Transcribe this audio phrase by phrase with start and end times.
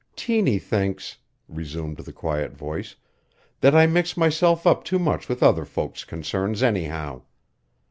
[0.15, 1.17] "Tiny thinks,"
[1.47, 2.95] resumed the quiet voice,
[3.59, 7.21] "that I mix myself up too much with other folks's concerns anyhow.